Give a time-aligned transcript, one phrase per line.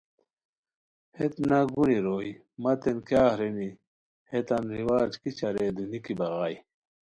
[1.17, 3.69] ہیت ناگونی روئے، متین کیاغ رینی،
[4.31, 6.57] ہیتان رواج کیچہ رے دُونیکی بغائے